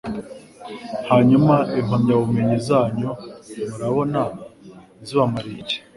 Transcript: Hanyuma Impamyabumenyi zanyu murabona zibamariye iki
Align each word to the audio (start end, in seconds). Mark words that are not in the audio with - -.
Hanyuma 1.09 1.55
Impamyabumenyi 1.79 2.57
zanyu 2.67 3.09
murabona 3.69 4.21
zibamariye 5.05 5.59
iki 5.63 5.77